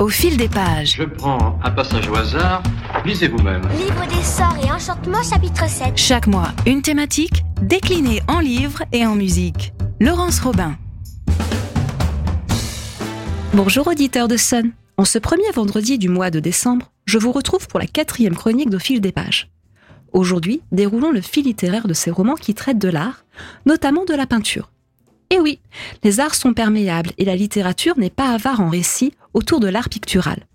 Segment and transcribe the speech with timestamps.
[0.00, 0.94] Au fil des pages.
[0.94, 2.62] Je prends un passage au hasard,
[3.04, 3.62] lisez vous-même.
[3.76, 5.96] Livre des sorts et enchantements, chapitre 7.
[5.96, 9.72] Chaque mois, une thématique déclinée en livres et en musique.
[9.98, 10.76] Laurence Robin.
[13.54, 14.70] Bonjour auditeurs de Sun.
[14.98, 18.70] En ce premier vendredi du mois de décembre, je vous retrouve pour la quatrième chronique
[18.70, 19.50] d'Au fil des pages.
[20.12, 23.24] Aujourd'hui, déroulons le fil littéraire de ces romans qui traitent de l'art,
[23.66, 24.70] notamment de la peinture.
[25.30, 25.58] Et oui,
[26.04, 29.88] les arts sont perméables et la littérature n'est pas avare en récits autour de l'art
[29.88, 30.46] pictural.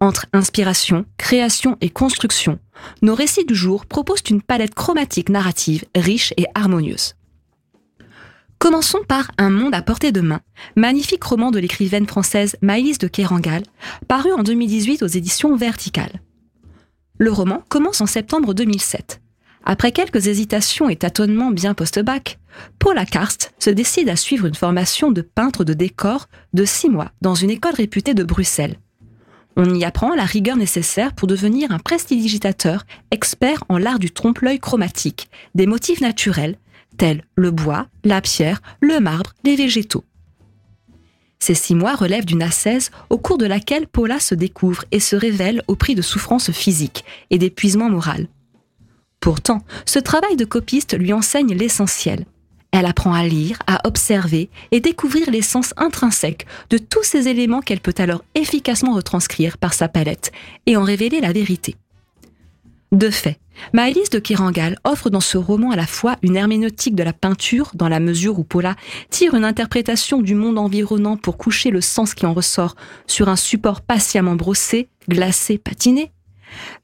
[0.00, 2.58] Entre inspiration, création et construction,
[3.00, 7.14] nos récits du jour proposent une palette chromatique narrative riche et harmonieuse.
[8.58, 10.40] Commençons par Un monde à portée de main,
[10.74, 13.62] magnifique roman de l'écrivaine française Maëlys de Kerangal,
[14.08, 16.20] paru en 2018 aux éditions Verticales.
[17.18, 19.20] Le roman commence en septembre 2007.
[19.70, 22.38] Après quelques hésitations et tâtonnements bien post-bac,
[22.78, 27.12] Paula Karst se décide à suivre une formation de peintre de décor de six mois
[27.20, 28.78] dans une école réputée de Bruxelles.
[29.56, 34.58] On y apprend la rigueur nécessaire pour devenir un prestidigitateur expert en l'art du trompe-l'œil
[34.58, 36.56] chromatique, des motifs naturels,
[36.96, 40.04] tels le bois, la pierre, le marbre, les végétaux.
[41.40, 45.14] Ces six mois relèvent d'une ascèse au cours de laquelle Paula se découvre et se
[45.14, 48.28] révèle au prix de souffrances physiques et d'épuisement moral.
[49.20, 52.24] Pourtant, ce travail de copiste lui enseigne l'essentiel.
[52.70, 57.80] Elle apprend à lire, à observer et découvrir l'essence intrinsèque de tous ces éléments qu'elle
[57.80, 60.32] peut alors efficacement retranscrire par sa palette
[60.66, 61.76] et en révéler la vérité.
[62.92, 63.38] De fait,
[63.72, 67.70] Maëlys de Kerangal offre dans ce roman à la fois une herméneutique de la peinture,
[67.74, 68.76] dans la mesure où Paula
[69.10, 73.36] tire une interprétation du monde environnant pour coucher le sens qui en ressort sur un
[73.36, 76.12] support patiemment brossé, glacé, patiné,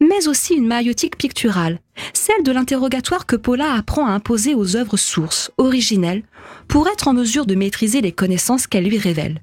[0.01, 1.79] mais aussi une maïotique picturale,
[2.13, 6.25] celle de l'interrogatoire que Paula apprend à imposer aux œuvres sources, originelles,
[6.69, 9.43] pour être en mesure de maîtriser les connaissances qu'elle lui révèle.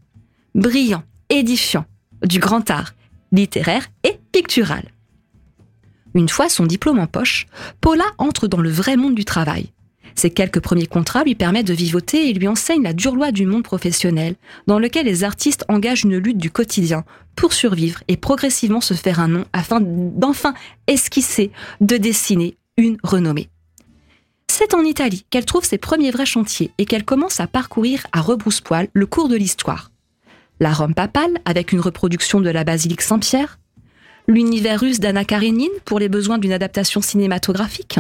[0.56, 1.86] Brillant, édifiant,
[2.24, 2.94] du grand art,
[3.32, 4.92] littéraire et pictural.
[6.14, 7.48] Une fois son diplôme en poche,
[7.80, 9.72] Paula entre dans le vrai monde du travail.
[10.16, 13.46] Ses quelques premiers contrats lui permettent de vivoter et lui enseignent la dure loi du
[13.46, 14.36] monde professionnel,
[14.68, 17.04] dans lequel les artistes engagent une lutte du quotidien
[17.36, 20.54] pour survivre et progressivement se faire un nom afin d'enfin
[20.88, 23.50] esquisser, de dessiner une renommée.
[24.50, 28.22] C'est en Italie qu'elle trouve ses premiers vrais chantiers et qu'elle commence à parcourir à
[28.22, 29.92] rebrousse-poil le cours de l'histoire.
[30.60, 33.60] La Rome papale, avec une reproduction de la basilique Saint-Pierre,
[34.28, 38.00] l'univers russe d'Anna Karenine pour les besoins d'une adaptation cinématographique,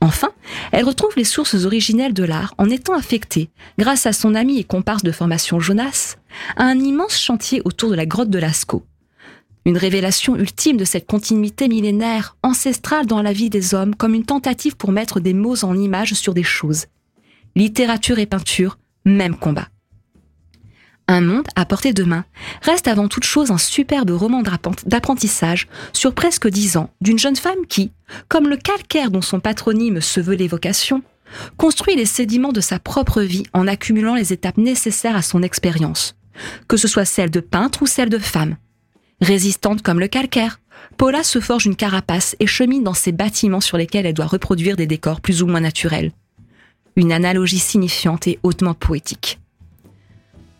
[0.00, 0.30] Enfin,
[0.72, 4.64] elle retrouve les sources originelles de l'art en étant affectée, grâce à son ami et
[4.64, 6.16] comparse de formation Jonas,
[6.56, 8.84] à un immense chantier autour de la grotte de Lascaux.
[9.64, 14.24] Une révélation ultime de cette continuité millénaire, ancestrale dans la vie des hommes, comme une
[14.24, 16.86] tentative pour mettre des mots en images sur des choses.
[17.56, 19.68] Littérature et peinture, même combat.
[21.08, 22.24] Un monde à portée de main
[22.62, 24.42] reste avant toute chose un superbe roman
[24.86, 27.92] d'apprentissage sur presque dix ans d'une jeune femme qui,
[28.28, 31.02] comme le calcaire dont son patronyme se veut l'évocation,
[31.56, 36.16] construit les sédiments de sa propre vie en accumulant les étapes nécessaires à son expérience,
[36.66, 38.56] que ce soit celle de peintre ou celle de femme.
[39.20, 40.60] Résistante comme le calcaire,
[40.96, 44.76] Paula se forge une carapace et chemine dans ces bâtiments sur lesquels elle doit reproduire
[44.76, 46.10] des décors plus ou moins naturels.
[46.96, 49.38] Une analogie signifiante et hautement poétique.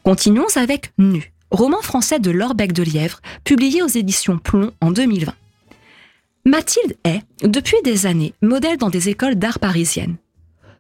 [0.06, 5.34] Continuons avec Nu, roman français de Lorbec de Lièvre, publié aux éditions Plomb en 2020.
[6.44, 10.14] Mathilde est, depuis des années, modèle dans des écoles d'art parisiennes.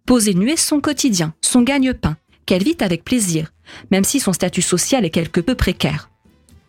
[0.06, 2.16] Poser nu est son quotidien, son gagne-pain,
[2.46, 3.52] qu'elle vit avec plaisir,
[3.90, 6.08] même si son statut social est quelque peu précaire.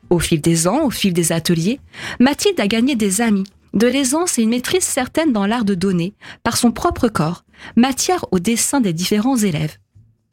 [0.10, 1.80] Au fil des ans, au fil des ateliers,
[2.20, 3.46] Mathilde a gagné des amis,
[3.76, 7.44] de l'aisance et une maîtrise certaine dans l'art de donner, par son propre corps,
[7.76, 9.78] matière au dessin des différents élèves.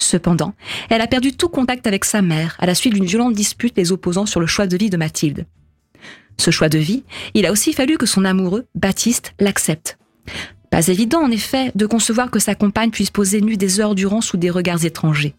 [0.05, 0.53] Cependant,
[0.91, 3.91] elle a perdu tout contact avec sa mère à la suite d'une violente dispute les
[3.91, 5.47] opposant sur le choix de vie de Mathilde.
[6.37, 9.97] Ce choix de vie, il a aussi fallu que son amoureux, Baptiste, l'accepte.
[10.71, 14.21] Pas évident, en effet, de concevoir que sa compagne puisse poser nue des heures durant
[14.21, 15.35] sous des regards étrangers.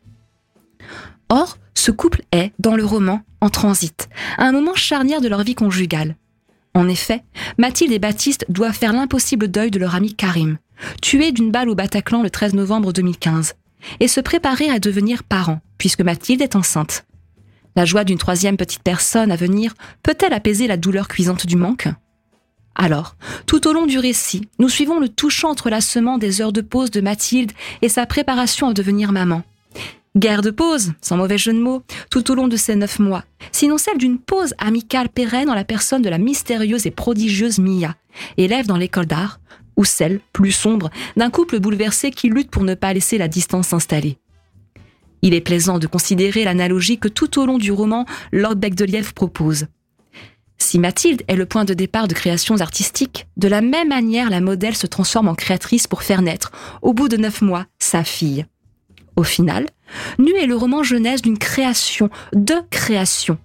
[1.29, 4.09] Or, ce couple est, dans le roman, en transit,
[4.39, 6.15] à un moment charnière de leur vie conjugale.
[6.73, 7.23] En effet,
[7.59, 10.57] Mathilde et Baptiste doivent faire l'impossible deuil de leur ami Karim,
[11.03, 13.53] tué d'une balle au Bataclan le 13 novembre 2015,
[13.99, 17.05] et se préparer à devenir parent, puisque Mathilde est enceinte.
[17.75, 21.89] La joie d'une troisième petite personne à venir peut-elle apaiser la douleur cuisante du manque?
[22.75, 23.15] Alors,
[23.47, 27.01] tout au long du récit, nous suivons le touchant entrelacement des heures de pause de
[27.01, 27.51] Mathilde
[27.81, 29.43] et sa préparation à devenir maman.
[30.17, 33.25] Guerre de pause, sans mauvais jeu de mots, tout au long de ces neuf mois,
[33.51, 37.95] sinon celle d'une pause amicale pérenne en la personne de la mystérieuse et prodigieuse Mia,
[38.37, 39.39] élève dans l'école d'art,
[39.77, 43.69] ou celle, plus sombre, d'un couple bouleversé qui lutte pour ne pas laisser la distance
[43.69, 44.17] s'installer.
[45.21, 48.85] Il est plaisant de considérer l'analogie que tout au long du roman, Lord Beck de
[48.85, 49.67] Lièvre propose.
[50.57, 54.39] Si Mathilde est le point de départ de créations artistiques, de la même manière la
[54.39, 56.51] modèle se transforme en créatrice pour faire naître,
[56.81, 58.45] au bout de neuf mois, sa fille.
[59.15, 59.67] Au final,
[60.17, 63.37] Nu est le roman jeunesse d'une création, de création.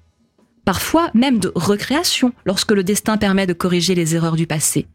[0.65, 4.87] Parfois même de recréation, lorsque le destin permet de corriger les erreurs du passé.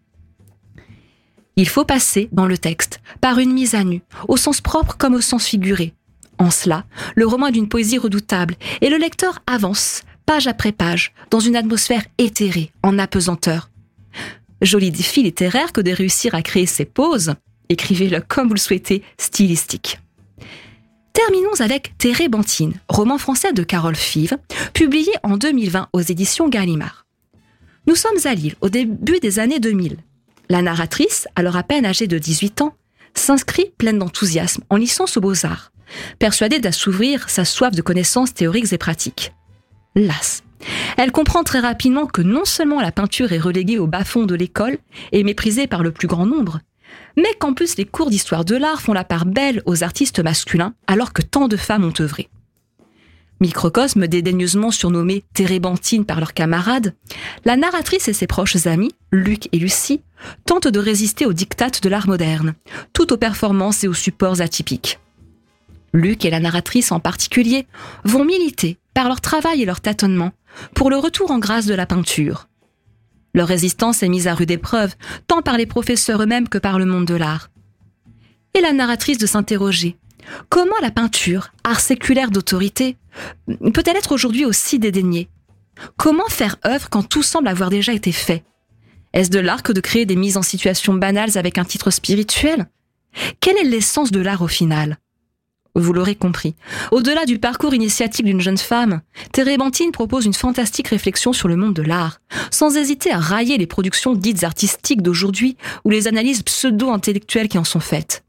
[1.57, 5.15] Il faut passer, dans le texte, par une mise à nu, au sens propre comme
[5.15, 5.93] au sens figuré.
[6.37, 6.83] En cela,
[7.15, 11.55] le roman est d'une poésie redoutable, et le lecteur avance, page après page, dans une
[11.55, 13.69] atmosphère éthérée, en apesanteur.
[14.61, 17.35] Joli défi littéraire que de réussir à créer ces pauses,
[17.69, 19.99] écrivez-le comme vous le souhaitez, stylistique.
[21.13, 24.37] Terminons avec Térébentine, roman français de Carole Five,
[24.73, 27.05] publié en 2020 aux éditions Gallimard.
[27.87, 29.97] Nous sommes à Lille au début des années 2000.
[30.49, 32.75] La narratrice, alors à peine âgée de 18 ans,
[33.13, 35.71] s'inscrit pleine d'enthousiasme en licence aux beaux-arts,
[36.19, 39.33] persuadée d'assouvir sa soif de connaissances théoriques et pratiques.
[39.95, 40.43] Las.
[40.97, 44.77] Elle comprend très rapidement que non seulement la peinture est reléguée au bas-fond de l'école
[45.11, 46.59] et méprisée par le plus grand nombre,
[47.17, 50.73] mais qu'en plus les cours d'histoire de l'art font la part belle aux artistes masculins
[50.87, 52.29] alors que tant de femmes ont œuvré.
[53.41, 56.93] Microcosme dédaigneusement surnommé Térébentine par leurs camarades,
[57.43, 60.01] la narratrice et ses proches amis, Luc et Lucie,
[60.45, 62.53] tentent de résister aux dictates de l'art moderne,
[62.93, 64.99] tout aux performances et aux supports atypiques.
[65.93, 67.67] Luc et la narratrice en particulier
[68.03, 70.31] vont militer, par leur travail et leur tâtonnement,
[70.73, 72.47] pour le retour en grâce de la peinture,
[73.35, 74.95] leur résistance est mise à rude épreuve,
[75.27, 77.49] tant par les professeurs eux-mêmes que par le monde de l'art.
[78.53, 79.97] Et la narratrice de s'interroger.
[80.49, 82.97] Comment la peinture, art séculaire d'autorité,
[83.47, 85.29] peut-elle être aujourd'hui aussi dédaignée?
[85.97, 88.43] Comment faire œuvre quand tout semble avoir déjà été fait?
[89.13, 92.67] Est-ce de l'art que de créer des mises en situation banales avec un titre spirituel?
[93.39, 94.97] Quelle est l'essence de l'art au final?
[95.77, 96.55] Vous l'aurez compris.
[96.91, 99.01] Au-delà du parcours initiatique d'une jeune femme,
[99.33, 103.67] Térébentine propose une fantastique réflexion sur le monde de l'art, sans hésiter à railler les
[103.67, 108.23] productions dites artistiques d'aujourd'hui ou les analyses pseudo-intellectuelles qui en sont faites.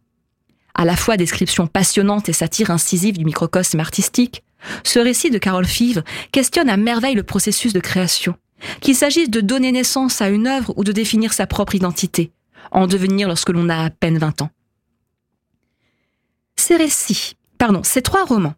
[0.78, 4.44] À la fois description passionnante et satire incisive du microcosme artistique,
[4.84, 8.34] ce récit de Carole Five questionne à merveille le processus de création,
[8.80, 12.30] qu'il s'agisse de donner naissance à une œuvre ou de définir sa propre identité,
[12.72, 14.50] en devenir lorsque l'on a à peine 20 ans.
[16.56, 18.54] Ces récits, pardon, ces trois romans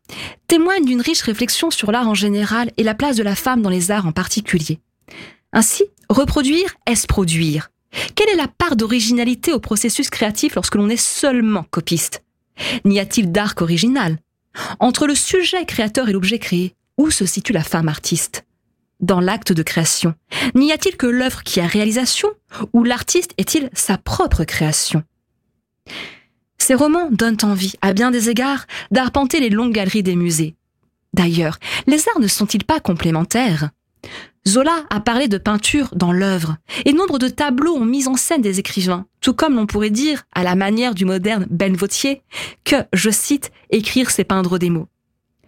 [0.49, 3.71] témoignent d'une riche réflexion sur l'art en général et la place de la femme dans
[3.71, 4.81] les arts en particulier.
[5.53, 7.71] Ainsi, reproduire, est-ce produire?
[8.15, 12.23] Quelle est la part d'originalité au processus créatif lorsque l'on est seulement copiste?
[12.85, 14.19] N'y a-t-il d'arc original?
[14.81, 18.45] Entre le sujet créateur et l'objet créé, où se situe la femme artiste?
[19.01, 20.15] Dans l'acte de création,
[20.55, 22.29] n'y a-t-il que l'œuvre qui a réalisation
[22.73, 25.05] ou l'artiste est-il sa propre création?
[26.59, 30.57] Ces romans donnent envie, à bien des égards, d'arpenter les longues galeries des musées.
[31.15, 33.71] D'ailleurs, les arts ne sont-ils pas complémentaires?
[34.47, 36.57] Zola a parlé de peinture dans l'œuvre,
[36.87, 40.25] et nombre de tableaux ont mis en scène des écrivains, tout comme l'on pourrait dire,
[40.33, 42.23] à la manière du moderne Ben Vautier,
[42.65, 44.89] que, je cite, écrire c'est peindre des mots.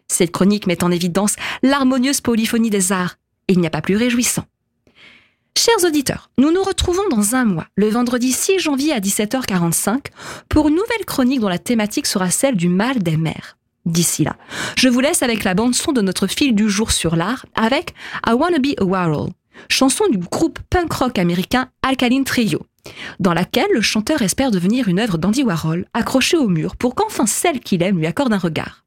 [0.08, 3.16] Cette chronique met en évidence l'harmonieuse polyphonie des arts,
[3.48, 4.44] et il n'y a pas plus réjouissant.
[5.56, 10.06] Chers auditeurs, nous nous retrouvons dans un mois, le vendredi 6 janvier à 17h45,
[10.48, 13.56] pour une nouvelle chronique dont la thématique sera celle du mal des mers.
[13.86, 14.36] D'ici là,
[14.76, 17.94] je vous laisse avec la bande-son de notre fil du jour sur l'art avec
[18.26, 19.30] I Wanna Be a Warhol,
[19.68, 22.60] chanson du groupe punk rock américain Alkaline Trio,
[23.20, 27.26] dans laquelle le chanteur espère devenir une œuvre d'Andy Warhol accrochée au mur pour qu'enfin
[27.26, 28.84] celle qu'il aime lui accorde un regard.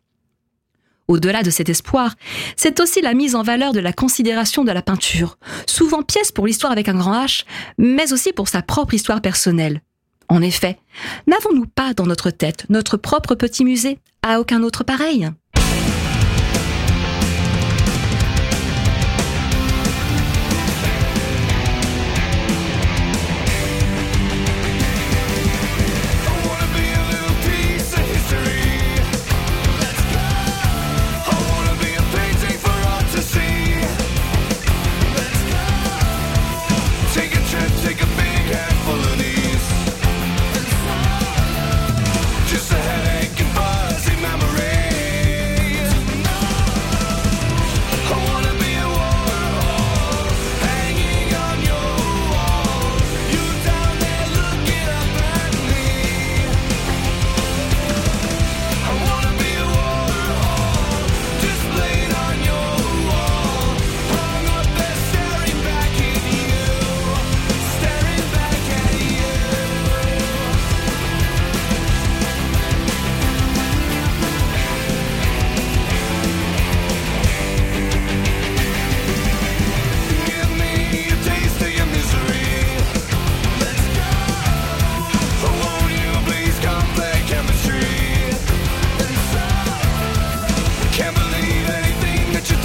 [1.07, 2.15] Au-delà de cet espoir,
[2.55, 5.37] c'est aussi la mise en valeur de la considération de la peinture,
[5.67, 7.43] souvent pièce pour l'histoire avec un grand H,
[7.77, 9.81] mais aussi pour sa propre histoire personnelle.
[10.33, 10.79] En effet,
[11.27, 13.99] n'avons-nous pas dans notre tête notre propre petit musée?
[14.23, 15.29] À aucun autre pareil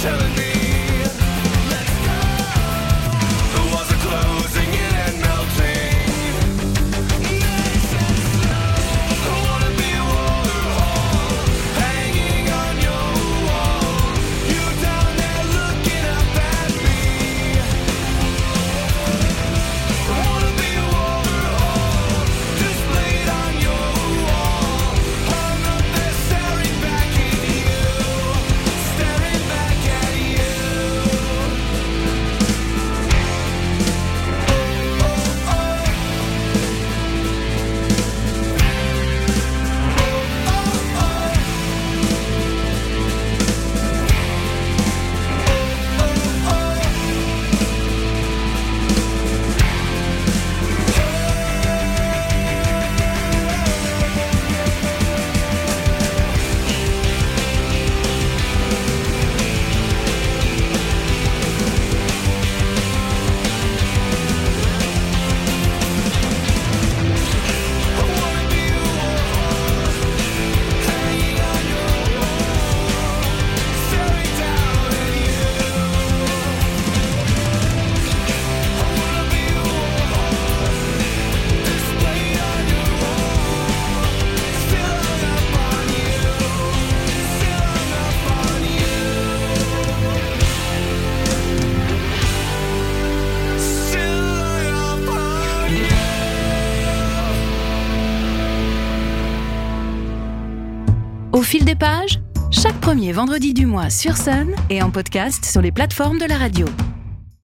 [0.09, 0.38] telling
[102.51, 106.37] chaque premier vendredi du mois sur Sun et en podcast sur les plateformes de la
[106.37, 106.65] radio.